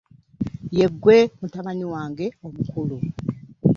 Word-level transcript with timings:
Ye 0.77 0.87
ggwe 0.93 1.17
mutabani 1.39 1.85
wange 1.93 2.25
omukulu. 2.45 2.97